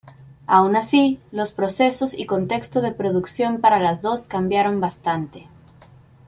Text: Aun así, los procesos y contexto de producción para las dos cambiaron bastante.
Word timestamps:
Aun 0.47 0.75
así, 0.75 1.19
los 1.31 1.51
procesos 1.51 2.17
y 2.17 2.25
contexto 2.25 2.81
de 2.81 2.91
producción 2.91 3.61
para 3.61 3.77
las 3.77 4.01
dos 4.01 4.25
cambiaron 4.25 4.79
bastante. 4.81 5.47